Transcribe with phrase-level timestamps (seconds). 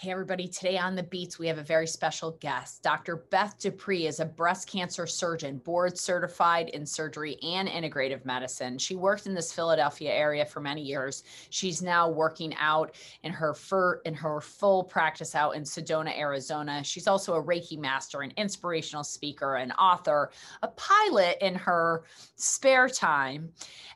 [0.00, 0.46] Hey, everybody.
[0.46, 2.84] Today on the Beats, we have a very special guest.
[2.84, 3.16] Dr.
[3.16, 8.78] Beth Dupree is a breast cancer surgeon, board certified in surgery and integrative medicine.
[8.78, 11.24] She worked in this Philadelphia area for many years.
[11.50, 16.84] She's now working out in her, fur, in her full practice out in Sedona, Arizona.
[16.84, 20.30] She's also a Reiki master, an inspirational speaker, an author,
[20.62, 22.04] a pilot in her
[22.36, 23.48] spare time.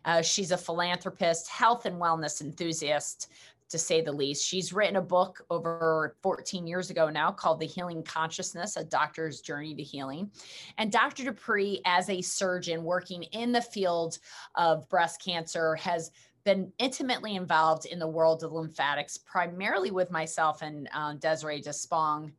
[0.04, 3.30] Uh, she's a philanthropist, health and wellness enthusiast
[3.72, 4.46] to say the least.
[4.46, 9.40] She's written a book over 14 years ago now called The Healing Consciousness A Doctor's
[9.40, 10.30] Journey to Healing.
[10.78, 11.24] And Dr.
[11.24, 14.18] Dupree, as a surgeon working in the field
[14.54, 16.10] of breast cancer, has
[16.44, 22.32] been intimately involved in the world of lymphatics, primarily with myself and um, Desiree Despong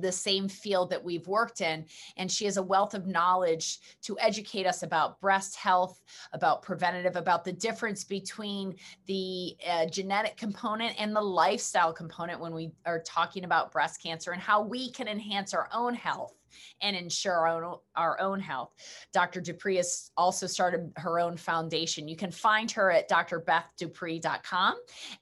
[0.00, 1.84] the same field that we've worked in.
[2.16, 6.00] And she has a wealth of knowledge to educate us about breast health,
[6.32, 12.54] about preventative, about the difference between the uh, genetic component and the lifestyle component when
[12.54, 16.34] we are talking about breast cancer and how we can enhance our own health
[16.80, 18.72] and ensure our own, our own health.
[19.12, 19.40] Dr.
[19.40, 22.08] Dupree has also started her own foundation.
[22.08, 24.76] You can find her at drbethdupree.com.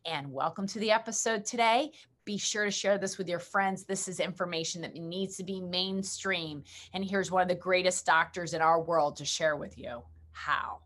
[0.06, 1.92] And welcome to the episode today
[2.27, 3.84] be sure to share this with your friends.
[3.84, 6.64] This is information that needs to be mainstream.
[6.92, 10.02] And here's one of the greatest doctors in our world to share with you
[10.33, 10.80] how.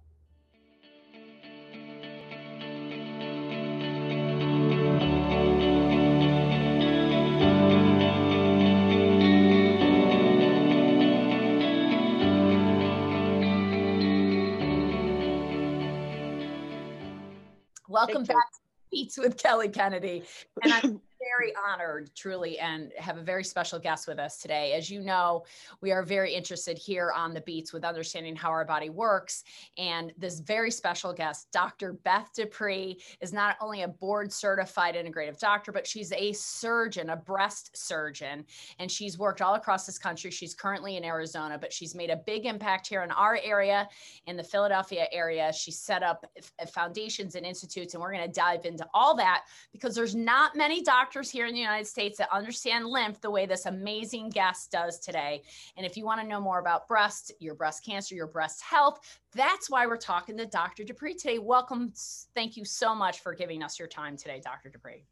[17.88, 18.58] Welcome back to
[18.92, 20.22] Beats with Kelly Kennedy.
[20.62, 21.00] And I'm
[21.40, 24.74] very honored, truly, and have a very special guest with us today.
[24.74, 25.44] As you know,
[25.80, 29.42] we are very interested here on the Beats with understanding how our body works.
[29.78, 31.94] And this very special guest, Dr.
[31.94, 37.16] Beth Dupree, is not only a board certified integrative doctor, but she's a surgeon, a
[37.16, 38.44] breast surgeon.
[38.78, 40.30] And she's worked all across this country.
[40.30, 43.88] She's currently in Arizona, but she's made a big impact here in our area,
[44.26, 45.50] in the Philadelphia area.
[45.54, 46.26] She set up
[46.70, 50.82] foundations and institutes, and we're going to dive into all that because there's not many
[50.82, 54.70] doctors doctors here in the United States that understand lymph the way this amazing guest
[54.72, 55.42] does today.
[55.76, 59.00] And if you want to know more about breast, your breast cancer, your breast health,
[59.34, 60.84] that's why we're talking to Dr.
[60.84, 61.38] Dupree today.
[61.38, 61.92] Welcome.
[62.34, 64.70] Thank you so much for giving us your time today, Dr.
[64.70, 65.04] Dupree.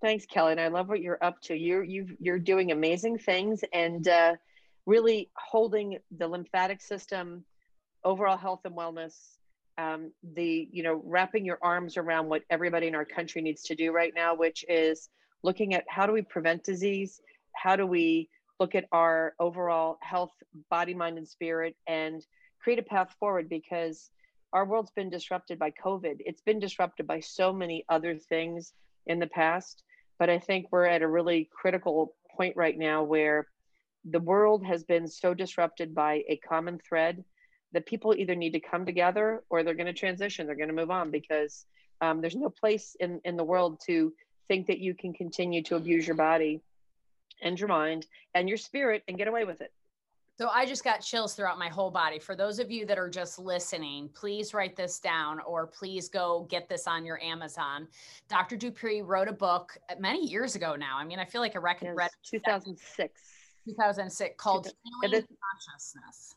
[0.00, 0.52] Thanks, Kelly.
[0.52, 1.54] And I love what you're up to.
[1.54, 4.34] You're you you're doing amazing things and uh,
[4.84, 7.44] really holding the lymphatic system,
[8.02, 9.36] overall health and wellness
[9.78, 13.74] um, the you know wrapping your arms around what everybody in our country needs to
[13.74, 15.10] do right now which is
[15.42, 17.20] looking at how do we prevent disease,
[17.54, 20.32] how do we look at our overall health,
[20.70, 22.24] body, mind, and spirit, and
[22.60, 24.10] create a path forward because
[24.52, 26.16] our world's been disrupted by COVID.
[26.20, 28.72] It's been disrupted by so many other things
[29.06, 29.82] in the past.
[30.18, 33.48] But I think we're at a really critical point right now where
[34.04, 37.24] the world has been so disrupted by a common thread
[37.72, 40.74] that people either need to come together or they're going to transition, they're going to
[40.74, 41.66] move on because
[42.00, 44.12] um, there's no place in, in the world to
[44.48, 46.60] think that you can continue to abuse your body
[47.42, 49.72] and your mind and your spirit and get away with it.
[50.38, 52.18] So I just got chills throughout my whole body.
[52.18, 56.46] For those of you that are just listening, please write this down or please go
[56.50, 57.88] get this on your Amazon.
[58.28, 58.56] Dr.
[58.56, 60.98] Dupree wrote a book many years ago now.
[60.98, 63.22] I mean, I feel like a record read 2006.
[63.66, 64.68] 2006 called
[65.02, 66.36] Healing Consciousness,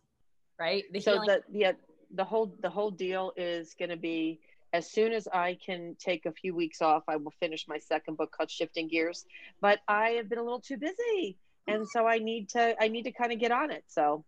[0.57, 0.85] right?
[0.93, 1.73] The so healing- the yeah,
[2.15, 4.39] the whole the whole deal is going to be
[4.73, 8.17] as soon as I can take a few weeks off, I will finish my second
[8.17, 9.25] book called Shifting Gears.
[9.61, 11.37] But I have been a little too busy.
[11.67, 13.83] And so I need to I need to kind of get on it.
[13.87, 14.23] So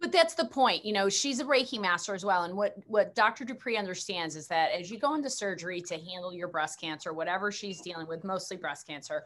[0.00, 3.14] but that's the point you know she's a reiki master as well and what what
[3.14, 7.12] dr dupree understands is that as you go into surgery to handle your breast cancer
[7.12, 9.24] whatever she's dealing with mostly breast cancer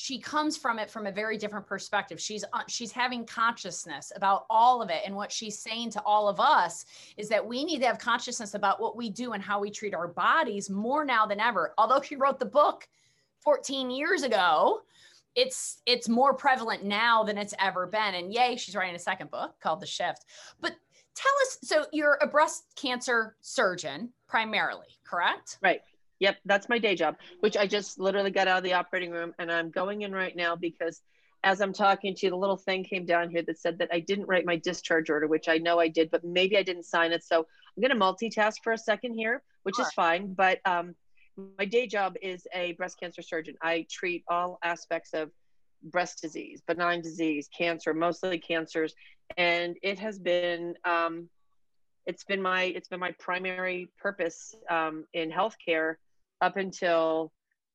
[0.00, 2.18] she comes from it from a very different perspective.
[2.18, 5.02] She's uh, she's having consciousness about all of it.
[5.04, 6.86] And what she's saying to all of us
[7.18, 9.94] is that we need to have consciousness about what we do and how we treat
[9.94, 11.74] our bodies more now than ever.
[11.76, 12.88] Although she wrote the book
[13.40, 14.80] 14 years ago
[15.36, 18.14] it's it's more prevalent now than it's ever been.
[18.14, 20.24] And yay she's writing a second book called the shift.
[20.62, 20.76] But
[21.14, 25.58] tell us so you're a breast cancer surgeon primarily correct?
[25.60, 25.82] Right
[26.20, 29.34] Yep, that's my day job, which I just literally got out of the operating room
[29.38, 31.02] and I'm going in right now because
[31.42, 34.00] as I'm talking to you, the little thing came down here that said that I
[34.00, 37.12] didn't write my discharge order, which I know I did, but maybe I didn't sign
[37.12, 37.24] it.
[37.24, 39.86] So I'm going to multitask for a second here, which sure.
[39.86, 40.34] is fine.
[40.34, 40.94] But um,
[41.58, 43.54] my day job is a breast cancer surgeon.
[43.62, 45.30] I treat all aspects of
[45.82, 48.94] breast disease, benign disease, cancer, mostly cancers,
[49.38, 51.30] and it has been um,
[52.04, 55.94] it's been my it's been my primary purpose um, in healthcare
[56.40, 57.32] up until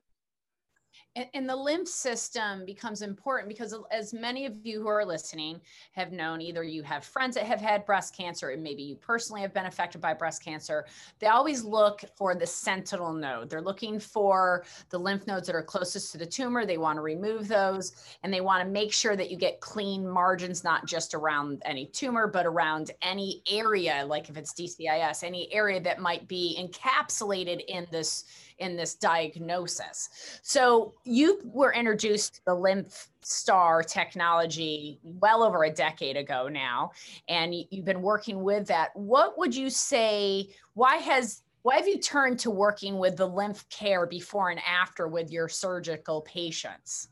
[1.16, 5.62] and, and, the lymph system becomes important because as many of you who are listening
[5.94, 9.42] have known either you have friends that have had breast cancer and maybe you personally
[9.42, 10.86] have been affected by breast cancer
[11.20, 13.50] they always look for the sentinel node.
[13.50, 16.66] They're looking for the lymph nodes that are closest to the tumor.
[16.66, 17.94] They want to remove those
[18.24, 21.88] and they want to make sure that you get clean margins not just around any
[21.88, 27.64] tumor but around any area like if it's dcis any area that might be encapsulated
[27.68, 28.26] in this
[28.60, 30.40] in this diagnosis.
[30.42, 36.92] So you were introduced to the lymph star technology well over a decade ago now
[37.28, 38.96] and you've been working with that.
[38.96, 43.68] What would you say why has why have you turned to working with the lymph
[43.70, 47.08] care before and after with your surgical patients?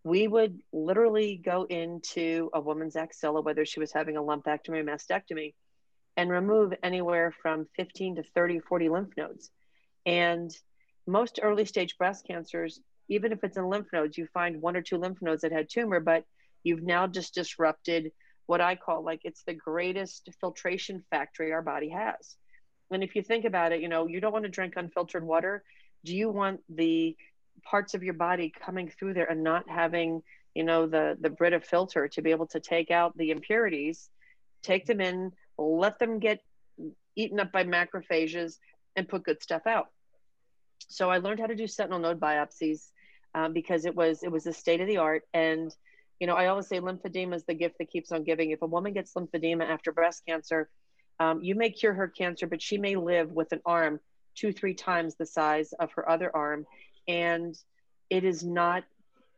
[0.03, 4.85] we would literally go into a woman's axilla, whether she was having a lumpectomy or
[4.85, 5.55] mastectomy,
[6.17, 9.51] and remove anywhere from 15 to 30, 40 lymph nodes.
[10.05, 10.51] And
[11.07, 14.83] most early stage breast cancers, even if it's in lymph nodes, you find one or
[14.83, 16.25] two lymph nodes that had tumor, but
[16.63, 18.11] you've now just disrupted
[18.47, 22.37] what I call like it's the greatest filtration factory our body has.
[22.91, 25.65] And if you think about it, you know, you don't want to drink unfiltered water.
[26.05, 27.17] Do you want the
[27.65, 30.23] parts of your body coming through there and not having,
[30.55, 34.09] you know, the the Brita filter to be able to take out the impurities,
[34.63, 36.41] take them in, let them get
[37.17, 38.59] eaten up by macrophages,
[38.95, 39.89] and put good stuff out.
[40.89, 42.91] So I learned how to do sentinel node biopsies
[43.35, 45.75] um, because it was it was the state of the art and
[46.21, 48.51] you know, I always say lymphedema is the gift that keeps on giving.
[48.51, 50.69] If a woman gets lymphedema after breast cancer,
[51.21, 54.01] um, you may cure her cancer, but she may live with an arm
[54.35, 56.67] two, three times the size of her other arm.
[57.09, 57.57] And
[58.11, 58.85] it is not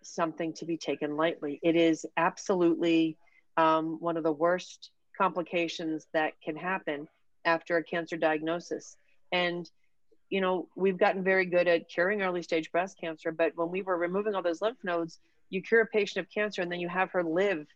[0.02, 1.60] something to be taken lightly.
[1.62, 3.16] It is absolutely
[3.56, 7.08] um, one of the worst complications that can happen
[7.44, 8.96] after a cancer diagnosis.
[9.32, 9.68] And,
[10.30, 13.82] you know, we've gotten very good at curing early stage breast cancer, but when we
[13.82, 15.18] were removing all those lymph nodes,
[15.50, 17.66] you cure a patient of cancer and then you have her live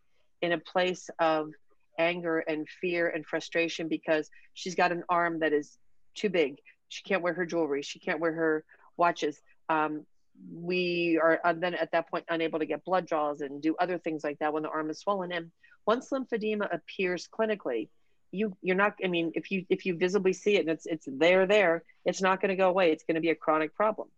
[0.40, 1.50] in a place of
[1.98, 5.78] anger and fear and frustration because she's got an arm that is
[6.14, 6.56] too big.
[6.88, 7.82] She can't wear her jewelry.
[7.82, 8.64] She can't wear her
[8.96, 9.40] watches.
[9.68, 10.04] Um,
[10.52, 13.98] we are uh, then at that point unable to get blood draws and do other
[13.98, 15.32] things like that when the arm is swollen.
[15.32, 15.50] And
[15.86, 17.88] once lymphedema appears clinically,
[18.30, 18.94] you you're not.
[19.04, 22.22] I mean, if you if you visibly see it and it's it's there there, it's
[22.22, 22.90] not going to go away.
[22.90, 24.08] It's going to be a chronic problem.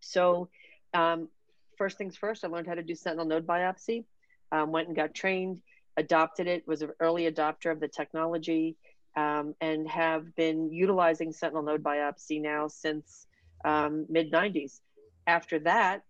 [0.00, 0.48] So
[0.92, 1.28] um,
[1.76, 4.04] first things first, I learned how to do sentinel node biopsy,
[4.50, 5.60] um, went and got trained,
[5.96, 8.76] adopted it, was an early adopter of the technology,
[9.16, 13.26] um, and have been utilizing sentinel node biopsy now since
[13.64, 14.80] um, mid 90s.
[15.26, 16.02] After that,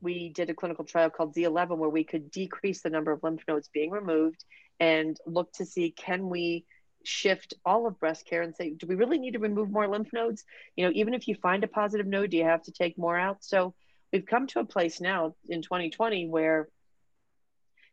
[0.00, 3.42] we did a clinical trial called Z11 where we could decrease the number of lymph
[3.48, 4.44] nodes being removed
[4.78, 6.64] and look to see can we
[7.04, 10.12] shift all of breast care and say, do we really need to remove more lymph
[10.12, 10.44] nodes?
[10.76, 13.18] You know, even if you find a positive node, do you have to take more
[13.18, 13.38] out?
[13.40, 13.74] So
[14.12, 16.68] we've come to a place now in 2020 where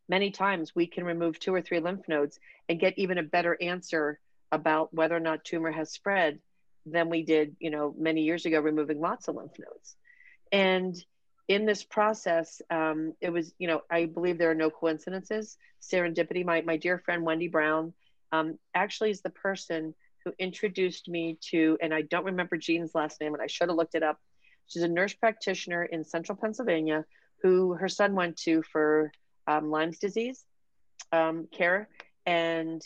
[0.07, 3.57] many times we can remove two or three lymph nodes and get even a better
[3.61, 4.19] answer
[4.51, 6.39] about whether or not tumor has spread
[6.85, 9.95] than we did, you know, many years ago, removing lots of lymph nodes.
[10.51, 10.95] And
[11.47, 15.57] in this process, um, it was, you know, I believe there are no coincidences.
[15.81, 17.93] Serendipity, my, my dear friend Wendy Brown,
[18.31, 23.21] um, actually is the person who introduced me to, and I don't remember Jean's last
[23.21, 24.19] name, and I should have looked it up.
[24.67, 27.05] She's a nurse practitioner in central Pennsylvania
[27.41, 29.11] who her son went to for
[29.47, 30.43] um, Lyme's disease
[31.11, 31.89] um, care.
[32.25, 32.81] And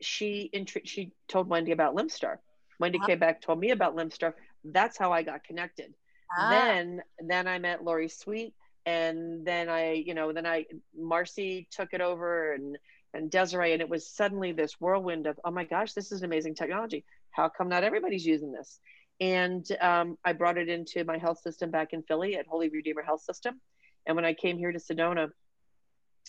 [0.00, 2.38] she, int- she told Wendy about LymphStar.
[2.80, 4.34] Wendy came back, told me about LymphStar.
[4.64, 5.94] That's how I got connected.
[6.36, 6.50] Ah.
[6.50, 8.54] Then, then I met Lori Sweet.
[8.86, 12.76] And then I, you know, then I, Marcy took it over and,
[13.14, 16.26] and Desiree, and it was suddenly this whirlwind of, oh my gosh, this is an
[16.26, 17.04] amazing technology.
[17.30, 18.80] How come not everybody's using this?
[19.20, 23.02] And um, I brought it into my health system back in Philly at Holy Redeemer
[23.02, 23.60] Health System.
[24.06, 25.30] And when I came here to Sedona,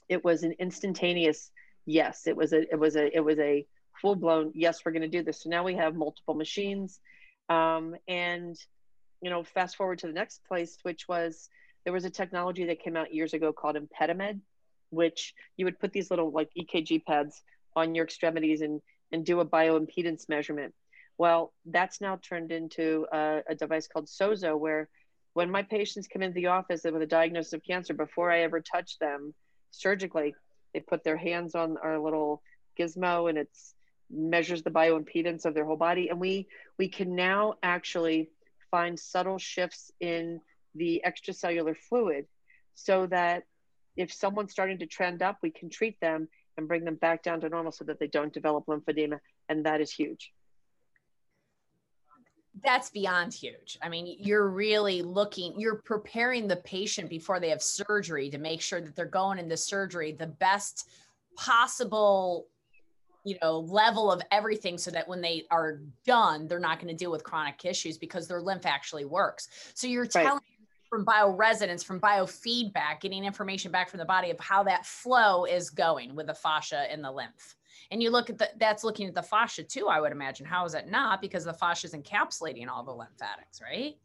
[0.07, 1.51] it was an instantaneous
[1.85, 2.27] yes.
[2.27, 3.65] It was a it was a it was a
[4.01, 4.81] full blown yes.
[4.85, 5.43] We're going to do this.
[5.43, 6.99] So now we have multiple machines,
[7.49, 8.55] um, and
[9.21, 11.49] you know, fast forward to the next place, which was
[11.83, 14.41] there was a technology that came out years ago called ImpediMed,
[14.89, 17.41] which you would put these little like EKG pads
[17.75, 20.73] on your extremities and and do a bioimpedance measurement.
[21.17, 24.89] Well, that's now turned into a, a device called Sozo, where
[25.33, 28.61] when my patients come into the office with a diagnosis of cancer, before I ever
[28.61, 29.33] touch them
[29.71, 30.35] surgically,
[30.73, 32.41] they put their hands on our little
[32.77, 33.49] gizmo and it
[34.09, 36.09] measures the bioimpedance of their whole body.
[36.09, 38.29] And we we can now actually
[38.71, 40.41] find subtle shifts in
[40.75, 42.25] the extracellular fluid
[42.73, 43.43] so that
[43.95, 47.39] if someone's starting to trend up, we can treat them and bring them back down
[47.41, 49.19] to normal so that they don't develop lymphedema.
[49.47, 50.31] And that is huge.
[52.63, 53.77] That's beyond huge.
[53.81, 58.61] I mean, you're really looking, you're preparing the patient before they have surgery to make
[58.61, 60.89] sure that they're going into surgery the best
[61.35, 62.47] possible
[63.25, 66.93] you know level of everything so that when they are done they're not going to
[66.95, 70.41] deal with chronic issues because their lymph actually works so you're telling right
[70.95, 75.69] from bioresonance, from biofeedback, getting information back from the body of how that flow is
[75.69, 77.55] going with the fascia and the lymph.
[77.91, 80.45] And you look at the, that's looking at the fascia too, I would imagine.
[80.45, 81.21] How is it not?
[81.21, 83.95] Because the fascia is encapsulating all the lymphatics, right?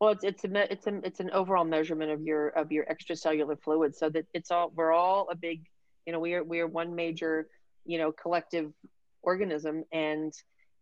[0.00, 3.60] Well, it's it's a it's a it's an overall measurement of your of your extracellular
[3.60, 5.66] fluid, so that it's all we're all a big,
[6.06, 7.48] you know, we are we are one major,
[7.84, 8.72] you know, collective
[9.22, 10.32] organism, and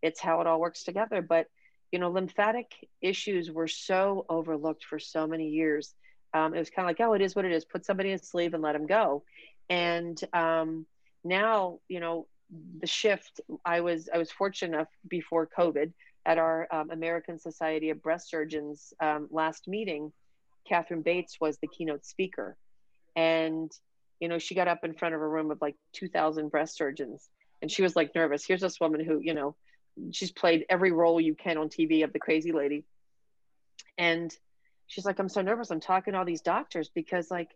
[0.03, 1.21] it's how it all works together.
[1.21, 1.47] But
[1.91, 5.95] you know, lymphatic issues were so overlooked for so many years.
[6.35, 7.65] Um, it was kind of like, oh, it is what it is.
[7.65, 9.25] Put somebody in a sleeve and let them go.
[9.71, 10.87] And um,
[11.25, 12.27] now, you know,
[12.81, 13.41] the shift.
[13.65, 15.93] I was I was fortunate enough before COVID
[16.25, 20.13] at our um, American Society of Breast Surgeons um, last meeting.
[20.67, 22.57] Catherine Bates was the keynote speaker,
[23.17, 23.71] and
[24.21, 27.29] you know, she got up in front of a room of like 2,000 breast surgeons,
[27.63, 28.45] and she was like nervous.
[28.45, 29.55] Here's this woman who, you know,
[30.13, 32.85] she's played every role you can on TV of the crazy lady.
[33.97, 34.35] And
[34.87, 35.71] she's like, I'm so nervous.
[35.71, 37.51] I'm talking to all these doctors because like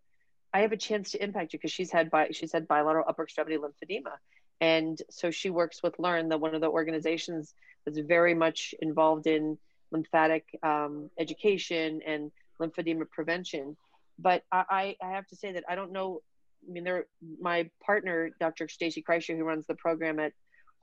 [0.52, 3.24] I have a chance to impact you because she's had bi- she's had bilateral upper
[3.24, 4.12] extremity lymphedema.
[4.60, 7.54] And so she works with LE&RN, the one of the organizations
[7.84, 9.58] that's very much involved in
[9.90, 12.30] lymphatic um, education and
[12.60, 13.76] lymphedema prevention.
[14.18, 16.20] But I, I have to say that I don't know.
[16.68, 17.06] I mean, there,
[17.40, 18.68] my partner, Dr.
[18.68, 20.32] Stacy Kreischer, who runs the program at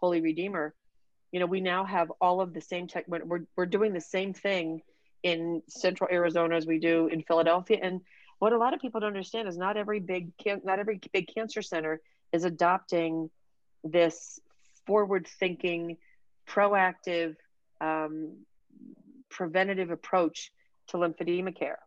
[0.01, 0.73] Holy Redeemer,
[1.31, 4.33] you know we now have all of the same tech we're, we're doing the same
[4.33, 4.81] thing
[5.23, 8.01] in central arizona as we do in philadelphia and
[8.39, 11.29] what a lot of people don't understand is not every big can not every big
[11.33, 13.29] cancer center is adopting
[13.83, 14.39] this
[14.85, 15.97] forward thinking
[16.47, 17.35] proactive
[17.81, 18.37] um,
[19.29, 20.51] preventative approach
[20.87, 21.79] to lymphedema care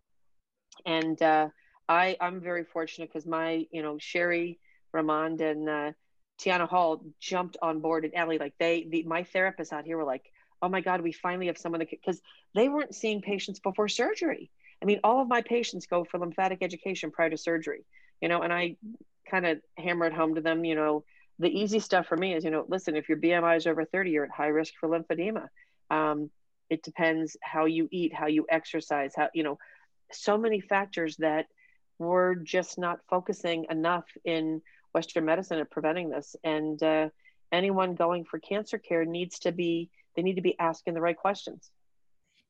[0.86, 1.48] and uh,
[1.88, 4.58] i i'm very fortunate because my you know sherry
[4.94, 5.92] ramond and uh,
[6.42, 10.04] Tiana Hall jumped on board and Ellie, like they, the, my therapists out here were
[10.04, 10.24] like,
[10.60, 12.20] oh my God, we finally have someone because
[12.54, 14.50] they weren't seeing patients before surgery.
[14.82, 17.84] I mean, all of my patients go for lymphatic education prior to surgery,
[18.20, 18.76] you know, and I
[19.30, 21.04] kind of hammer it home to them, you know,
[21.38, 24.10] the easy stuff for me is, you know, listen, if your BMI is over 30,
[24.10, 25.48] you're at high risk for lymphedema.
[25.90, 26.30] Um,
[26.68, 29.58] it depends how you eat, how you exercise, how, you know,
[30.10, 31.46] so many factors that
[31.98, 34.62] we're just not focusing enough in
[34.94, 36.36] Western medicine at preventing this.
[36.44, 37.08] And uh,
[37.50, 41.16] anyone going for cancer care needs to be, they need to be asking the right
[41.16, 41.70] questions.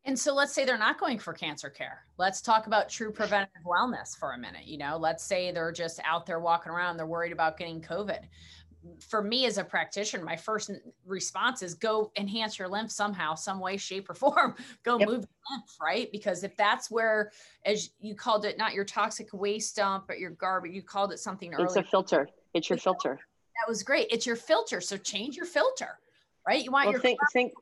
[0.04, 2.04] And so let's say they're not going for cancer care.
[2.18, 4.66] Let's talk about true preventive wellness for a minute.
[4.66, 8.20] You know, let's say they're just out there walking around, they're worried about getting COVID.
[9.08, 10.72] For me as a practitioner, my first
[11.06, 14.56] response is go enhance your lymph somehow, some way, shape, or form.
[14.82, 15.08] go yep.
[15.08, 16.10] move lymph, right?
[16.10, 17.30] Because if that's where,
[17.64, 21.20] as you called it, not your toxic waste dump, but your garbage, you called it
[21.20, 21.66] something earlier.
[21.66, 22.28] It's a filter.
[22.54, 23.20] It's your filter.
[23.54, 24.08] That was great.
[24.10, 24.80] It's your filter.
[24.80, 26.00] So change your filter,
[26.44, 26.64] right?
[26.64, 27.52] You want well, your think think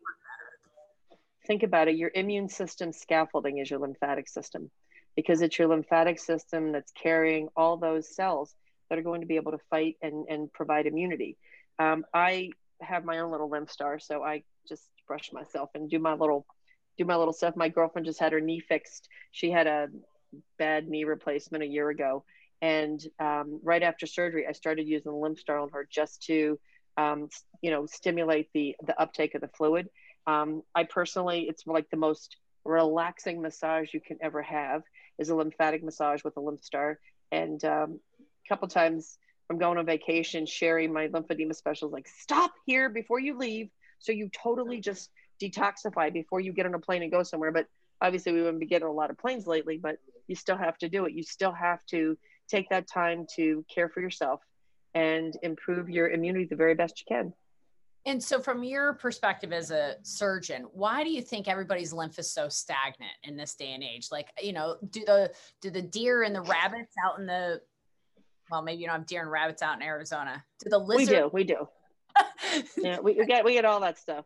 [1.47, 1.97] think about it.
[1.97, 4.70] Your immune system scaffolding is your lymphatic system
[5.16, 8.54] because it's your lymphatic system that's carrying all those cells
[8.88, 11.37] that are going to be able to fight and, and provide immunity.
[11.78, 16.14] Um, I have my own little LymphStar, so I just brush myself and do my
[16.14, 16.47] little
[16.99, 17.56] do my little stuff.
[17.56, 19.09] My girlfriend just had her knee fixed.
[19.30, 19.88] She had a
[20.59, 22.25] bad knee replacement a year ago,
[22.61, 26.59] and um, right after surgery, I started using the LymphStar on her just to,
[26.97, 27.28] um,
[27.62, 29.88] you know, stimulate the the uptake of the fluid.
[30.26, 34.82] Um, I personally, it's like the most relaxing massage you can ever have
[35.18, 36.96] is a lymphatic massage with a LymphStar.
[37.32, 39.18] And um, a couple times
[39.50, 43.70] I'm going on vacation, Sherry, my lymphedema specialist, is like, stop here before you leave.
[43.98, 45.10] So you totally just
[45.42, 47.50] detoxify before you get on a plane and go somewhere.
[47.50, 47.66] But
[48.00, 49.96] obviously, we wouldn't be getting a lot of planes lately, but
[50.26, 51.12] you still have to do it.
[51.12, 52.16] You still have to
[52.48, 54.40] take that time to care for yourself
[54.94, 57.32] and improve your immunity the very best you can.
[58.07, 62.33] And so, from your perspective as a surgeon, why do you think everybody's lymph is
[62.33, 64.09] so stagnant in this day and age?
[64.11, 67.61] Like, you know, do the do the deer and the rabbits out in the
[68.50, 70.45] well, maybe you don't have deer and rabbits out in Arizona.
[70.64, 71.33] Do the lizards?
[71.33, 72.64] We do, we do.
[72.78, 74.25] yeah, we, we get we get all that stuff.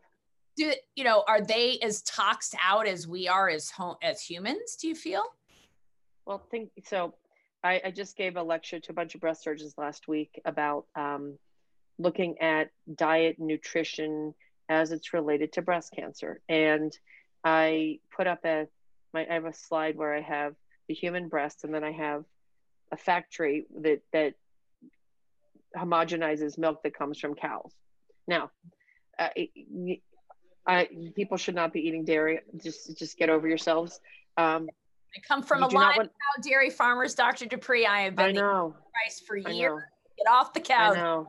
[0.57, 1.23] Do you know?
[1.27, 4.77] Are they as toxed out as we are as home as humans?
[4.79, 5.23] Do you feel?
[6.25, 7.13] Well, think so.
[7.63, 10.85] I, I just gave a lecture to a bunch of breast surgeons last week about
[10.95, 11.37] um,
[11.97, 14.33] looking at diet nutrition
[14.69, 16.41] as it's related to breast cancer.
[16.49, 16.97] And
[17.43, 18.67] I put up a
[19.13, 20.55] my I have a slide where I have
[20.87, 22.25] the human breast and then I have
[22.91, 24.33] a factory that that
[25.75, 27.71] homogenizes milk that comes from cows.
[28.27, 28.51] Now,
[29.19, 29.29] uh,
[30.67, 32.39] I, people should not be eating dairy.
[32.57, 33.99] Just just get over yourselves.
[34.37, 34.67] Um,
[35.15, 35.99] I come from a lot want...
[35.99, 37.45] of cow dairy farmers, Dr.
[37.45, 37.85] Dupree.
[37.85, 38.75] I have been I know.
[38.91, 39.83] Price for years.
[40.17, 41.27] Get off the cow.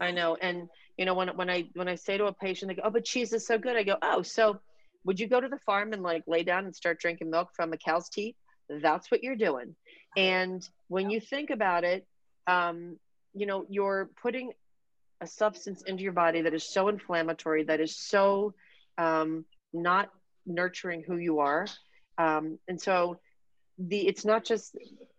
[0.00, 0.36] I know.
[0.40, 2.90] And you know, when when I when I say to a patient, they go, "Oh,
[2.90, 4.60] but cheese is so good," I go, "Oh, so
[5.04, 7.72] would you go to the farm and like lay down and start drinking milk from
[7.72, 8.36] a cow's teat?
[8.68, 9.76] That's what you're doing."
[10.16, 12.06] And when you think about it,
[12.46, 12.98] um,
[13.34, 14.52] you know, you're putting
[15.20, 18.54] a substance into your body that is so inflammatory, that is so
[18.98, 20.08] um, not
[20.46, 21.66] nurturing who you are.
[22.18, 23.18] Um, and so
[23.78, 24.76] the it's not just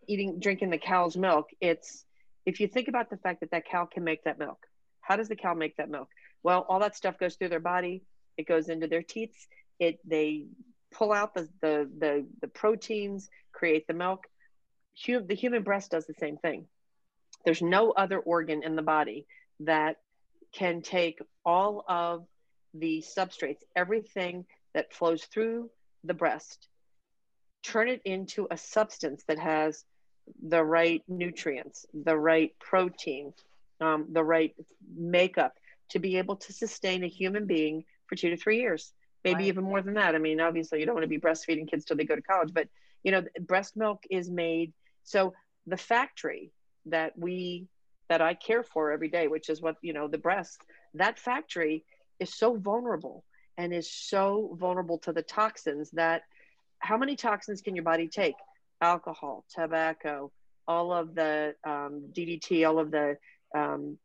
[0.08, 1.46] eating drinking the cow's milk.
[1.60, 2.04] It's
[2.46, 4.58] if you think about the fact that that cow can make that milk,
[5.06, 6.08] how does the cow make that milk?
[6.42, 8.02] Well, all that stuff goes through their body.
[8.36, 9.46] It goes into their teats.
[9.78, 10.46] It they
[10.92, 14.26] pull out the the the, the proteins, create the milk.
[15.06, 16.66] the human breast does the same thing.
[17.44, 19.26] There's no other organ in the body
[19.60, 19.98] that
[20.52, 22.26] can take all of
[22.74, 24.44] the substrates, everything
[24.74, 25.70] that flows through
[26.02, 26.68] the breast,
[27.62, 29.84] turn it into a substance that has
[30.42, 33.32] the right nutrients, the right protein,
[33.80, 34.54] um, the right
[34.94, 35.54] makeup
[35.90, 38.92] to be able to sustain a human being for two to three years,
[39.24, 39.46] maybe right.
[39.46, 40.14] even more than that.
[40.14, 42.52] I mean, obviously, you don't want to be breastfeeding kids till they go to college,
[42.52, 42.68] but
[43.02, 44.72] you know, breast milk is made.
[45.04, 45.34] So
[45.66, 46.52] the factory
[46.86, 47.66] that we
[48.08, 50.60] that I care for every day, which is what you know, the breast,
[50.94, 51.84] that factory
[52.18, 53.24] is so vulnerable
[53.58, 56.22] and is so vulnerable to the toxins that
[56.78, 58.34] how many toxins can your body take?
[58.80, 60.30] alcohol, tobacco,
[60.68, 63.16] all of the um, DDT, all of the
[63.54, 63.98] um,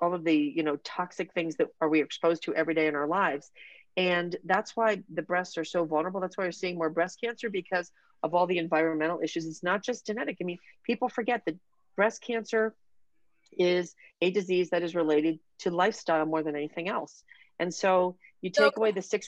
[0.00, 2.94] all of the you know toxic things that are we exposed to every day in
[2.94, 3.50] our lives
[3.96, 7.50] and that's why the breasts are so vulnerable that's why we're seeing more breast cancer
[7.50, 7.90] because
[8.22, 11.56] of all the environmental issues it's not just genetic i mean people forget that
[11.96, 12.74] breast cancer
[13.58, 17.24] is a disease that is related to lifestyle more than anything else
[17.58, 19.26] and so you take so, away the six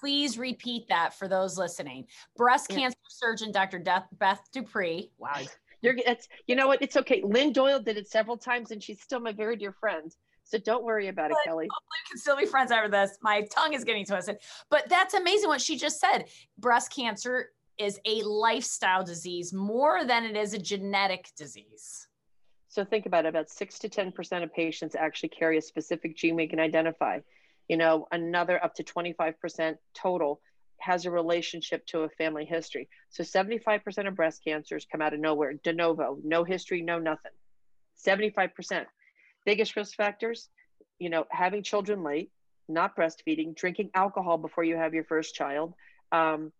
[0.00, 2.06] please repeat that for those listening.
[2.36, 2.78] Breast yeah.
[2.78, 3.78] cancer surgeon Dr.
[4.12, 5.10] Beth Dupree.
[5.18, 5.40] Wow.
[5.80, 6.82] You're, it's, you know what?
[6.82, 7.22] It's okay.
[7.24, 10.14] Lynn Doyle did it several times and she's still my very dear friend.
[10.44, 11.66] So don't worry about it, but Kelly.
[11.66, 13.18] We can still be friends over this.
[13.22, 14.38] My tongue is getting twisted.
[14.70, 16.24] But that's amazing what she just said.
[16.56, 22.08] Breast cancer is a lifestyle disease more than it is a genetic disease.
[22.68, 26.34] So think about it about six to 10% of patients actually carry a specific gene
[26.34, 27.20] we can identify
[27.68, 30.40] you know, another up to 25% total
[30.80, 32.88] has a relationship to a family history.
[33.10, 37.32] So 75% of breast cancers come out of nowhere, de novo, no history, no nothing.
[38.06, 38.86] 75%.
[39.44, 40.48] Biggest risk factors,
[40.98, 42.30] you know, having children late,
[42.68, 45.74] not breastfeeding, drinking alcohol before you have your first child,
[46.12, 46.52] um,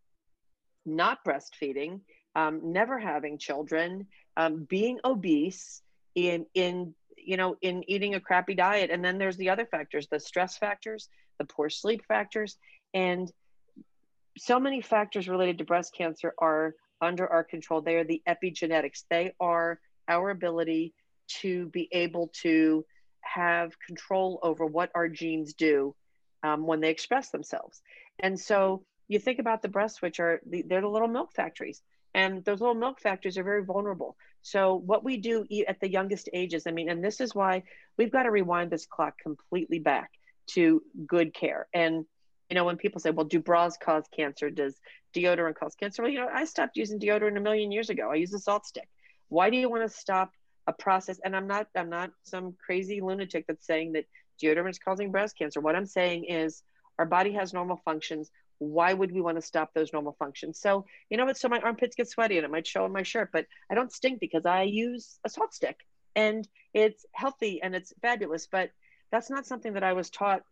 [0.87, 2.01] not breastfeeding,
[2.35, 5.83] um, never having children, um, being obese,
[6.15, 8.91] in in you know, in eating a crappy diet.
[8.91, 12.57] And then there's the other factors, the stress factors, the poor sleep factors.
[12.95, 13.31] And
[14.38, 17.81] so many factors related to breast cancer are under our control.
[17.81, 19.05] They are the epigenetics.
[19.11, 20.94] They are our ability
[21.40, 22.85] to be able to
[23.20, 25.94] have control over what our genes do
[26.42, 27.83] um, when they express themselves.
[28.20, 31.83] And so you think about the breasts, which are the, they're the little milk factories,
[32.14, 34.16] and those little milk factories are very vulnerable.
[34.42, 37.62] So what we do at the youngest ages, I mean, and this is why
[37.96, 40.11] we've got to rewind this clock completely back
[40.48, 41.68] to good care.
[41.74, 42.07] And
[42.51, 44.51] you know, when people say, "Well, do bras cause cancer?
[44.51, 44.81] Does
[45.15, 48.11] deodorant cause cancer?" Well, you know, I stopped using deodorant a million years ago.
[48.11, 48.89] I use a salt stick.
[49.29, 50.33] Why do you want to stop
[50.67, 51.21] a process?
[51.25, 54.07] And I'm not, I'm not some crazy lunatic that's saying that
[54.43, 55.61] deodorant is causing breast cancer.
[55.61, 56.63] What I'm saying is,
[56.99, 60.61] our body has normal functions why would we want to stop those normal functions?
[60.61, 61.39] So, you know what?
[61.39, 63.93] So my armpits get sweaty and it might show in my shirt, but I don't
[63.93, 65.79] stink because I use a salt stick
[66.17, 68.47] and it's healthy and it's fabulous.
[68.51, 68.71] But
[69.11, 70.43] that's not something that I was taught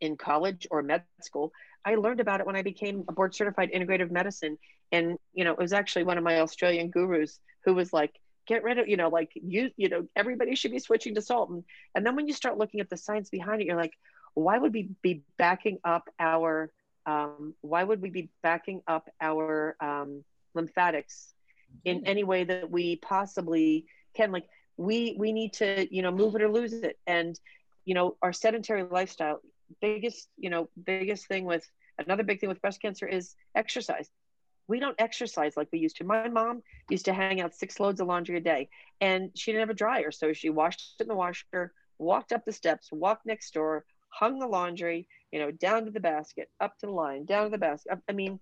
[0.00, 1.52] in college or med school.
[1.84, 4.58] I learned about it when I became a board certified integrative medicine.
[4.92, 8.12] And, you know, it was actually one of my Australian gurus who was like,
[8.46, 11.50] get rid of, you know, like you, you know, everybody should be switching to salt.
[11.50, 13.94] And, and then when you start looking at the science behind it, you're like,
[14.34, 16.70] why would we be backing up our,
[17.06, 21.32] um, why would we be backing up our um, lymphatics
[21.84, 24.30] in any way that we possibly can?
[24.30, 26.98] Like we, we need to, you know, move it or lose it.
[27.06, 27.38] And,
[27.84, 29.40] you know, our sedentary lifestyle,
[29.80, 34.08] biggest, you know, biggest thing with another big thing with breast cancer is exercise.
[34.68, 36.04] We don't exercise like we used to.
[36.04, 38.68] My mom used to hang out six loads of laundry a day
[39.00, 40.10] and she didn't have a dryer.
[40.10, 44.38] So she washed it in the washer, walked up the steps, walked next door, hung
[44.38, 47.58] the laundry, you know, down to the basket, up to the line, down to the
[47.58, 47.98] basket.
[48.08, 48.40] I mean,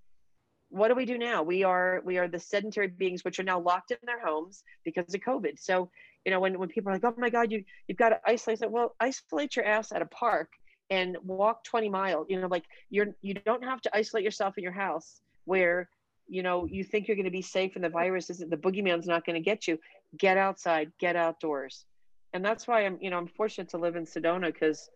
[0.70, 1.42] what do we do now?
[1.42, 5.14] We are we are the sedentary beings which are now locked in their homes because
[5.14, 5.60] of COVID.
[5.60, 5.90] So,
[6.24, 8.70] you know, when, when people are like, oh my God, you you've got to isolate,
[8.70, 10.48] well, isolate your ass at a park
[10.90, 14.62] and walk 20 miles you know like you're you don't have to isolate yourself in
[14.62, 15.88] your house where
[16.28, 19.06] you know you think you're going to be safe and the virus isn't the boogeyman's
[19.06, 19.78] not going to get you.
[20.16, 21.84] Get outside get outdoors.
[22.32, 24.88] And that's why i'm you know i'm fortunate to live in sedona because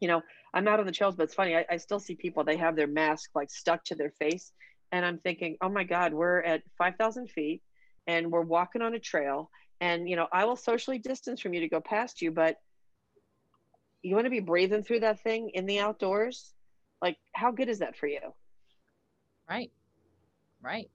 [0.00, 0.22] you know
[0.54, 2.76] i'm out on the trails but it's funny I, I still see people they have
[2.76, 4.52] their mask like stuck to their face.
[4.92, 7.62] And i'm thinking oh my god we're at 5000 feet
[8.06, 9.50] and we're walking on a trail.
[9.80, 12.56] And you know i will socially distance from you to go past you but
[14.02, 16.52] you want to be breathing through that thing in the outdoors?
[17.02, 18.20] Like how good is that for you?
[19.48, 19.70] Right.
[20.62, 20.90] Right.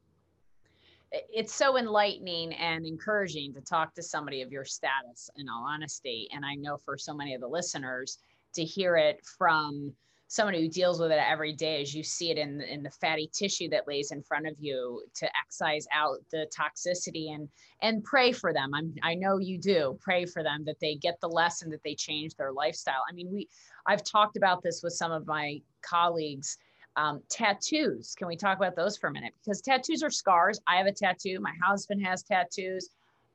[1.12, 6.28] It's so enlightening and encouraging to talk to somebody of your status in all honesty.
[6.34, 8.18] And i know for so many of the listeners
[8.54, 9.94] to hear it from
[10.34, 13.30] someone who deals with it every day as you see it in, in the fatty
[13.32, 17.48] tissue that lays in front of you to excise out the toxicity and
[17.84, 18.74] and pray for them.
[18.74, 19.96] I'm i know you do.
[20.02, 23.04] Pray for them that they get the lesson that they change their lifestyle.
[23.08, 23.48] I mean we
[23.86, 26.58] i've talked about this with some of my colleagues.
[26.96, 28.14] Um, tattoos.
[28.16, 29.34] Can we talk about those for a minute?
[29.44, 30.60] Because tattoos are scars.
[30.68, 31.40] I have a tattoo.
[31.40, 32.90] My husband has tattoos.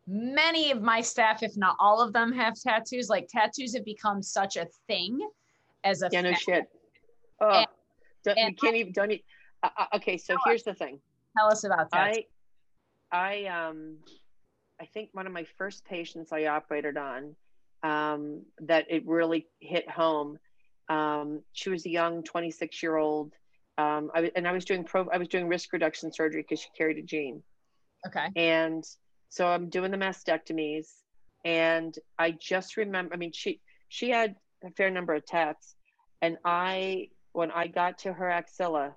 [0.06, 3.08] Many of my staff if not all of them have tattoos.
[3.08, 5.28] Like tattoos have become such a thing
[5.84, 6.68] as a yeah, no shit
[8.24, 9.24] don't, and you can't even, don't even,
[9.62, 11.00] uh, uh okay, so here's the thing.
[11.36, 12.00] Tell us about that.
[12.00, 12.24] I,
[13.12, 13.96] I, um,
[14.80, 17.34] I think one of my first patients I operated on,
[17.82, 20.38] um, that it really hit home.
[20.88, 23.32] Um, she was a young 26 year old.
[23.76, 26.68] Um, I, and I was doing pro, I was doing risk reduction surgery because she
[26.76, 27.42] carried a gene.
[28.06, 28.26] Okay.
[28.36, 28.84] And
[29.28, 30.86] so I'm doing the mastectomies,
[31.44, 33.14] and I just remember.
[33.14, 35.74] I mean, she she had a fair number of tats,
[36.22, 38.94] and I when I got to her axilla,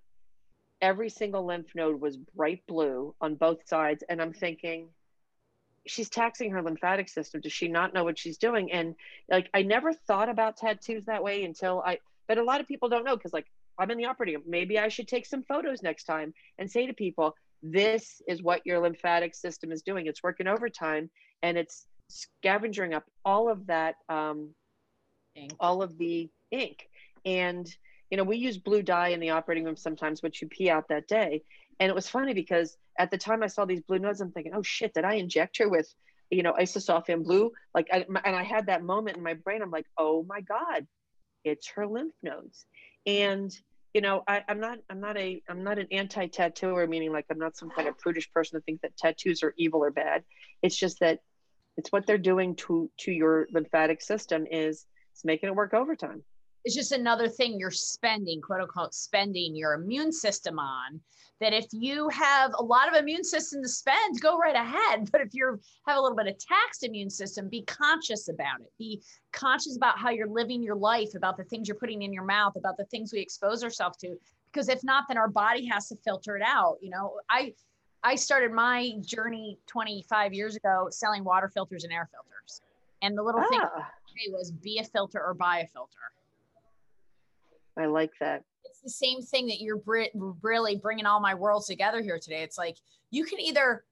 [0.81, 4.03] every single lymph node was bright blue on both sides.
[4.09, 4.89] And I'm thinking,
[5.85, 7.41] she's taxing her lymphatic system.
[7.41, 8.71] Does she not know what she's doing?
[8.71, 8.95] And
[9.29, 12.89] like, I never thought about tattoos that way until I, but a lot of people
[12.89, 14.43] don't know because, like, I'm in the operating room.
[14.47, 18.65] Maybe I should take some photos next time and say to people, this is what
[18.65, 20.07] your lymphatic system is doing.
[20.07, 21.09] It's working overtime
[21.43, 24.49] and it's scavenging up all of that, um,
[25.35, 25.53] ink.
[25.59, 26.89] all of the ink.
[27.25, 27.67] And
[28.11, 30.89] you know, we use blue dye in the operating room sometimes, which you pee out
[30.89, 31.43] that day.
[31.79, 34.53] And it was funny because at the time I saw these blue nodes, I'm thinking,
[34.53, 35.91] oh shit, did I inject her with,
[36.29, 37.51] you know, isosulfan blue?
[37.73, 39.61] Like, I, and I had that moment in my brain.
[39.61, 40.85] I'm like, oh my God,
[41.45, 42.65] it's her lymph nodes.
[43.05, 43.49] And,
[43.93, 47.39] you know, I, I'm not, I'm not a, I'm not an anti-tattooer, meaning like I'm
[47.39, 50.23] not some kind of prudish person to think that tattoos are evil or bad.
[50.61, 51.19] It's just that
[51.77, 56.23] it's what they're doing to, to your lymphatic system is it's making it work overtime
[56.63, 60.99] it's just another thing you're spending, quote unquote, spending your immune system on.
[61.39, 65.09] That if you have a lot of immune system to spend, go right ahead.
[65.11, 68.71] But if you have a little bit of taxed immune system, be conscious about it.
[68.77, 72.25] Be conscious about how you're living your life, about the things you're putting in your
[72.25, 74.15] mouth, about the things we expose ourselves to.
[74.53, 76.77] Because if not, then our body has to filter it out.
[76.79, 77.55] You know, I
[78.03, 82.61] I started my journey 25 years ago selling water filters and air filters.
[83.01, 83.49] And the little ah.
[83.49, 85.97] thing was be a filter or buy a filter
[87.77, 88.43] I like that.
[88.65, 89.81] It's the same thing that you're
[90.41, 92.43] really bringing all my worlds together here today.
[92.43, 92.77] It's like
[93.09, 93.85] you can either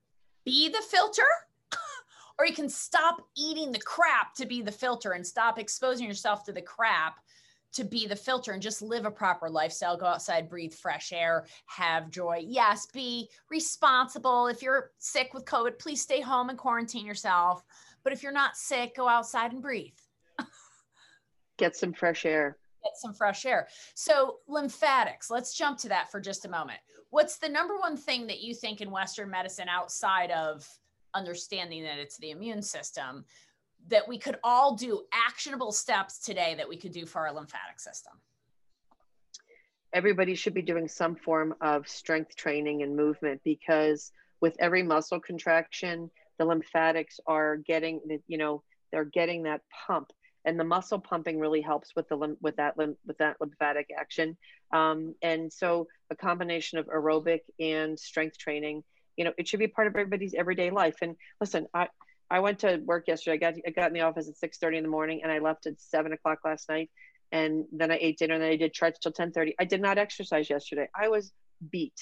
[0.46, 1.24] be the filter
[2.40, 6.44] or you can stop eating the crap to be the filter and stop exposing yourself
[6.46, 7.20] to the crap
[7.72, 9.96] to be the filter and just live a proper lifestyle.
[9.96, 12.44] Go outside breathe fresh air have joy.
[12.46, 14.48] Yes be responsible.
[14.48, 17.64] If you're sick with covid please stay home and quarantine yourself.
[18.04, 19.94] But if you're not sick go outside and breathe.
[21.58, 23.68] Get some fresh air get some fresh air.
[23.94, 26.80] So, lymphatics, let's jump to that for just a moment.
[27.10, 30.68] What's the number one thing that you think in Western medicine outside of
[31.14, 33.26] understanding that it's the immune system
[33.88, 37.80] that we could all do actionable steps today that we could do for our lymphatic
[37.80, 38.14] system?
[39.94, 44.12] everybody should be doing some form of strength training and movement because
[44.42, 50.12] with every muscle contraction, the lymphatics are getting, you know, they're getting that pump
[50.50, 54.36] and the muscle pumping really helps with the with that with that lymphatic action.
[54.74, 58.84] Um, and so a combination of aerobic and strength training
[59.16, 60.96] you know it should be part of everybody's everyday life.
[61.04, 61.88] And listen i
[62.32, 63.36] i went to work yesterday.
[63.36, 65.38] I got i got in the office at 6 30 in the morning and i
[65.38, 66.90] left at 7 o'clock last night.
[67.32, 69.82] And then i ate dinner and then i did charts till 10 30 i did
[69.82, 70.88] not exercise yesterday.
[71.00, 71.32] I was
[71.70, 72.00] beat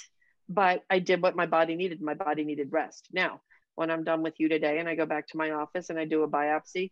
[0.48, 2.02] but i did what my body needed.
[2.02, 3.10] My body needed rest.
[3.12, 3.42] Now
[3.76, 6.06] when i'm done with you today and i go back to my office and i
[6.06, 6.92] do a biopsy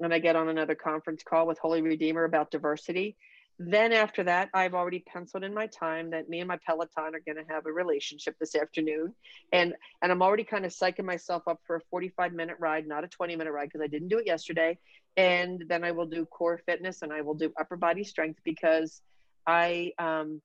[0.00, 3.16] and I get on another conference call with Holy Redeemer about diversity.
[3.58, 7.22] Then after that, I've already penciled in my time that me and my Peloton are
[7.24, 9.14] going to have a relationship this afternoon,
[9.50, 13.04] and and I'm already kind of psyching myself up for a 45 minute ride, not
[13.04, 14.78] a 20 minute ride because I didn't do it yesterday.
[15.16, 19.00] And then I will do core fitness and I will do upper body strength because
[19.46, 20.42] I, um,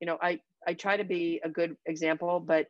[0.00, 2.68] you know, I I try to be a good example, but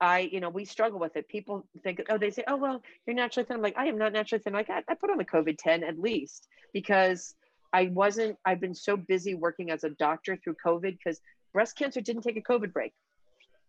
[0.00, 1.28] I, you know, we struggle with it.
[1.28, 3.56] People think, oh, they say, oh, well, you're naturally thin.
[3.56, 4.54] I'm like, I am not naturally thin.
[4.54, 7.34] Like, I, I put on the COVID 10 at least because
[7.72, 11.20] I wasn't, I've been so busy working as a doctor through COVID because
[11.52, 12.94] breast cancer didn't take a COVID break.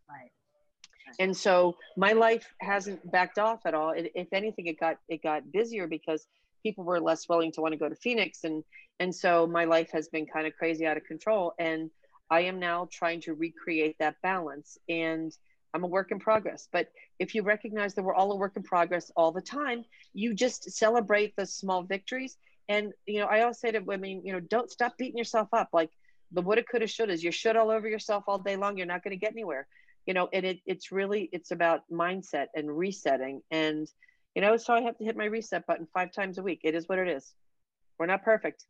[0.10, 0.32] Right.
[1.20, 3.92] And so my life hasn't backed off at all.
[3.92, 6.26] It, if anything, it got, it got busier because
[6.64, 8.46] people were less willing to want to go to Phoenix.
[8.46, 8.64] And,
[9.02, 11.54] and so my life has been kind of crazy out of control.
[11.60, 11.92] And
[12.30, 14.78] I am now trying to recreate that balance.
[14.88, 15.36] And,
[15.74, 16.68] I'm a work in progress.
[16.72, 16.88] But
[17.20, 20.72] if you recognize that we're all a work in progress all the time, you just
[20.72, 22.38] celebrate the small victories.
[22.68, 25.70] And, you know, I always say to women, you know, don't stop beating yourself up.
[25.74, 25.90] Like
[26.32, 28.78] the woulda, coulda, shoulda is you should all over yourself all day long.
[28.78, 29.68] You're not going to get anywhere.
[30.06, 33.42] You know, and it, it's really, it's about mindset and resetting.
[33.52, 33.88] And,
[34.36, 36.62] you know, so I have to hit my reset button five times a week.
[36.64, 37.34] It is what it is.
[38.00, 38.66] We're not perfect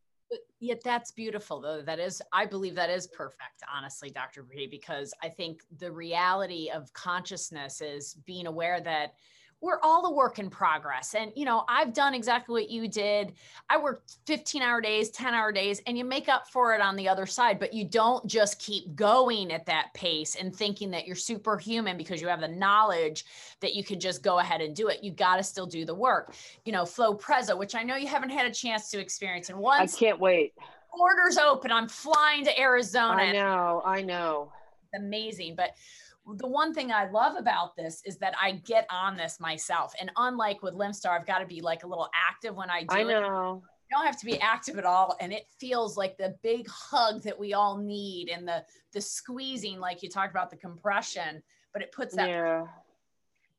[0.60, 1.82] yet that's beautiful though.
[1.82, 6.70] That is i believe that is perfect honestly dr Bree, because i think the reality
[6.74, 9.16] of consciousness is being aware that
[9.62, 11.14] we're all a work in progress.
[11.14, 13.34] And, you know, I've done exactly what you did.
[13.70, 16.96] I worked 15 hour days, 10 hour days, and you make up for it on
[16.96, 21.06] the other side, but you don't just keep going at that pace and thinking that
[21.06, 23.24] you're superhuman because you have the knowledge
[23.60, 25.04] that you can just go ahead and do it.
[25.04, 26.34] You got to still do the work.
[26.66, 29.50] You know, Flowpresso, which I know you haven't had a chance to experience.
[29.50, 30.54] And once I can't wait.
[30.92, 33.22] Orders open, I'm flying to Arizona.
[33.22, 34.52] I know, I know.
[34.96, 35.56] Amazing.
[35.56, 35.76] But
[36.26, 39.94] the one thing I love about this is that I get on this myself.
[40.00, 42.88] And unlike with LymphStar, I've got to be like a little active when I do
[42.92, 43.64] I know.
[43.64, 43.68] It.
[43.90, 45.18] You don't have to be active at all.
[45.20, 49.80] And it feels like the big hug that we all need and the the squeezing,
[49.80, 51.42] like you talked about the compression,
[51.74, 52.66] but it puts that yeah.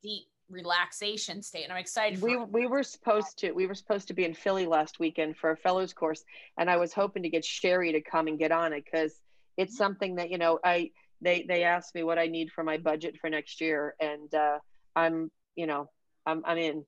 [0.01, 1.63] deep relaxation state.
[1.63, 2.21] And I'm excited.
[2.21, 5.51] we we were supposed to we were supposed to be in Philly last weekend for
[5.51, 6.23] a fellows course,
[6.57, 9.19] and I was hoping to get Sherry to come and get on it because
[9.57, 10.91] it's something that you know I
[11.23, 14.59] they they asked me what I need for my budget for next year, and uh,
[14.95, 15.89] I'm you know
[16.25, 16.85] I'm I'm in.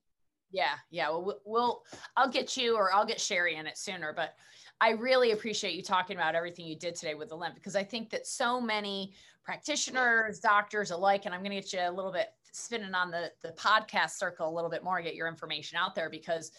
[0.52, 1.08] Yeah, yeah.
[1.08, 1.82] Well, we'll
[2.16, 4.34] I'll get you or I'll get Sherry in it sooner, but
[4.80, 7.82] I really appreciate you talking about everything you did today with the lymph because I
[7.82, 12.12] think that so many practitioners, doctors alike, and I'm going to get you a little
[12.12, 15.94] bit spinning on the the podcast circle a little bit more, get your information out
[15.94, 16.52] there because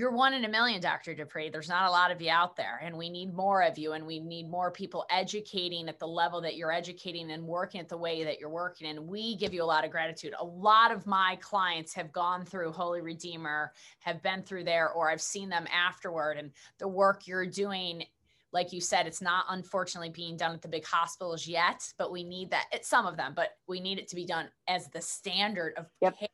[0.00, 1.14] you're one in a million, Dr.
[1.14, 1.50] Dupree.
[1.50, 4.06] There's not a lot of you out there, and we need more of you, and
[4.06, 7.98] we need more people educating at the level that you're educating and working at the
[7.98, 8.88] way that you're working.
[8.88, 10.32] And we give you a lot of gratitude.
[10.40, 15.10] A lot of my clients have gone through Holy Redeemer, have been through there, or
[15.10, 18.04] I've seen them afterward, and the work you're doing.
[18.54, 22.24] Like you said, it's not unfortunately being done at the big hospitals yet, but we
[22.24, 22.64] need that.
[22.72, 25.90] It's some of them, but we need it to be done as the standard of
[26.00, 26.18] yep.
[26.18, 26.28] care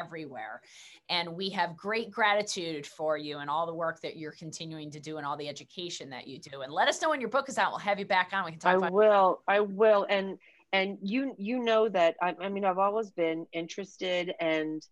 [0.00, 0.60] everywhere.
[1.08, 5.00] And we have great gratitude for you and all the work that you're continuing to
[5.00, 6.62] do and all the education that you do.
[6.62, 7.70] And let us know when your book is out.
[7.70, 8.44] We'll have you back on.
[8.44, 9.42] We can talk I will.
[9.48, 10.06] I will.
[10.08, 10.38] And
[10.72, 14.82] and you you know that I, I mean I've always been interested and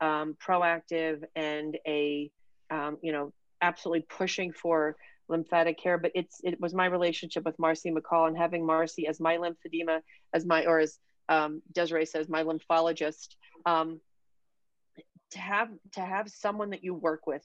[0.00, 2.30] um, proactive and a
[2.70, 4.96] um, you know absolutely pushing for
[5.28, 9.18] lymphatic care but it's it was my relationship with marcy mccall and having marcy as
[9.18, 10.00] my lymphedema
[10.32, 14.00] as my or as um, desiree says my lymphologist um,
[15.36, 17.42] to have to have someone that you work with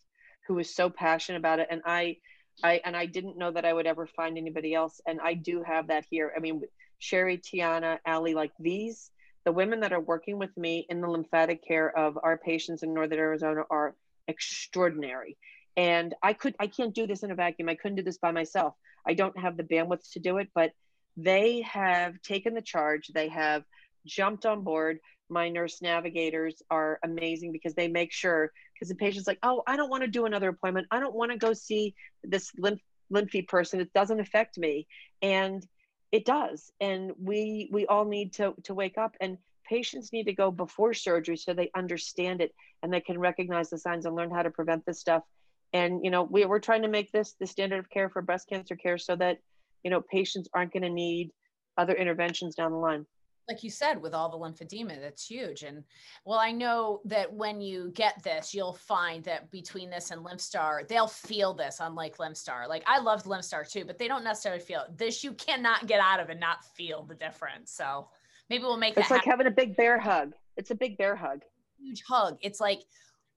[0.48, 1.68] who is so passionate about it.
[1.70, 2.18] And i
[2.64, 5.00] i and i didn't know that i would ever find anybody else.
[5.06, 6.32] And i do have that here.
[6.36, 6.62] I mean
[7.00, 9.12] sherry tiana ali like these
[9.44, 12.94] the women that are working with me in the lymphatic care of our patients in
[12.94, 13.96] northern arizona are
[14.28, 15.38] extraordinary.
[15.78, 17.70] And i could i can't do this in a vacuum.
[17.70, 18.74] I couldn't do this by myself.
[19.06, 20.72] I don't have the bandwidth to do it but
[21.18, 23.08] they have taken the charge.
[23.14, 23.64] They have
[24.06, 25.00] jumped on board
[25.32, 29.76] my nurse navigators are amazing because they make sure because the patient's like oh i
[29.76, 33.48] don't want to do another appointment i don't want to go see this lymph lymphy
[33.48, 33.80] person.
[33.80, 34.88] It doesn't affect me.
[35.22, 35.66] And
[36.12, 36.72] it does.
[36.80, 40.94] And we we all need to to wake up and patients need to go before
[40.94, 44.50] surgery so they understand it and they can recognize the signs and learn how to
[44.50, 45.24] prevent this stuff.
[45.72, 48.50] And you know, we, we're trying to make this the standard of care for breast
[48.50, 49.38] cancer care so that
[49.84, 51.32] you know patients aren't going to need
[51.78, 53.06] other interventions down the line
[53.48, 55.64] like you said, with all the lymphedema, that's huge.
[55.64, 55.84] And
[56.26, 60.88] well, I know that when you get this, you'll find that between this and LymphStar,
[60.88, 62.68] they'll feel this, unlike LymphStar.
[62.68, 64.98] Like I loved LymphStar too, but they don't necessarily feel it.
[64.98, 65.24] this.
[65.24, 67.72] You cannot get out of and not feel the difference.
[67.72, 68.08] So
[68.50, 69.32] maybe we'll make it's like happen.
[69.32, 70.34] having a big bear hug.
[70.58, 71.42] It's a big bear hug.
[71.80, 72.38] Huge hug.
[72.42, 72.82] It's like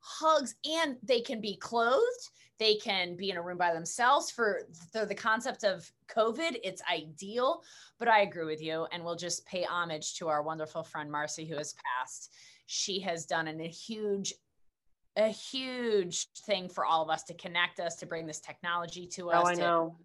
[0.05, 2.31] hugs and they can be clothed.
[2.59, 4.31] They can be in a room by themselves.
[4.31, 4.63] For
[4.93, 7.63] the, the concept of covid it's ideal
[7.99, 11.47] but i agree with you and we'll just pay homage to our wonderful friend marcy
[11.47, 12.35] who has passed.
[12.67, 14.35] She has done an, a huge
[15.17, 19.31] a huge thing for all of us to connect us to bring this technology to
[19.31, 19.97] oh, us oh, I to, know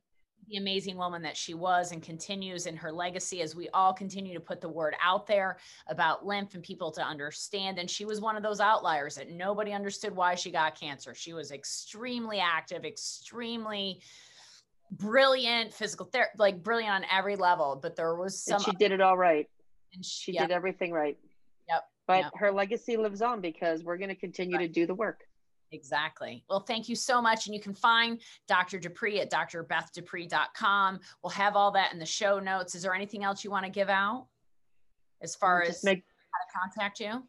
[0.50, 4.34] the amazing woman that she was and continues in her legacy as we all continue
[4.34, 5.58] to put the word out there
[5.88, 7.80] about lymph and people to understand.
[7.80, 11.14] And she was one of those outliers that nobody understood why she got cancer.
[11.14, 14.02] She was extremely active, extremely
[14.92, 17.80] brilliant physical therapy, like brilliant on every level.
[17.82, 18.56] But there was some.
[18.56, 19.48] And she did it all right.
[19.94, 20.48] And she, she yep.
[20.48, 21.18] did everything right.
[21.68, 21.84] Yep.
[22.08, 22.32] But yep.
[22.36, 24.68] her legacy lives on because we're going to continue right.
[24.68, 25.22] to do the work.
[25.72, 26.44] Exactly.
[26.50, 27.46] Well, thank you so much.
[27.46, 28.80] And you can find Dr.
[28.80, 31.00] Dupree at drbethdupree.com.
[31.24, 32.76] We'll have all that in the show notes.
[32.76, 34.28] Is there anything else you want to give out
[35.22, 37.24] as far as make, how to contact you?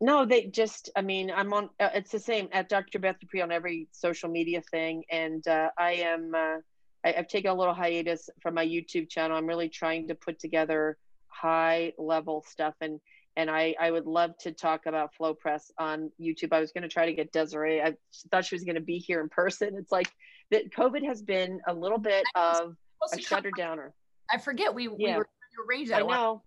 [0.00, 2.98] No, they just, I mean, I'm on, uh, it's the same at Dr.
[2.98, 5.04] Beth Dupree on every social media thing.
[5.10, 6.56] And uh, I am, uh,
[7.04, 9.36] I, I've taken a little hiatus from my YouTube channel.
[9.36, 10.96] I'm really trying to put together
[11.28, 12.74] high level stuff.
[12.80, 12.98] And
[13.36, 16.52] and I, I would love to talk about Flowpresso on YouTube.
[16.52, 17.80] I was going to try to get Desiree.
[17.80, 17.94] I
[18.30, 19.76] thought she was going to be here in person.
[19.76, 20.10] It's like
[20.50, 22.76] that COVID has been a little bit of
[23.12, 23.92] a shutter downer.
[24.32, 25.12] I forget we, yeah.
[25.12, 25.28] we were
[25.68, 26.02] arrange that.
[26.02, 26.42] I know.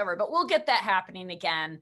[0.00, 1.78] Over, but we'll get that happening again.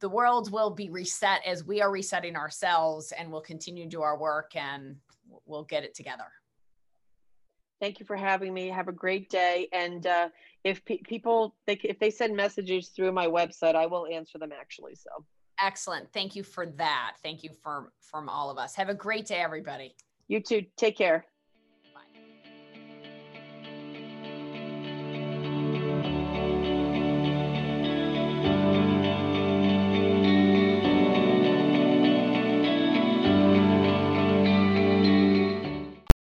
[0.00, 4.02] The world will be reset as we are resetting ourselves, and we'll continue to do
[4.02, 4.96] our work and
[5.46, 6.26] we'll get it together.
[7.80, 8.68] Thank you for having me.
[8.68, 9.68] Have a great day.
[9.72, 10.28] And uh,
[10.64, 14.50] if pe- people they if they send messages through my website i will answer them
[14.58, 15.24] actually so.
[15.62, 16.10] Excellent.
[16.14, 17.16] Thank you for that.
[17.22, 18.74] Thank you from from all of us.
[18.76, 19.94] Have a great day everybody.
[20.28, 20.64] You too.
[20.76, 21.26] Take care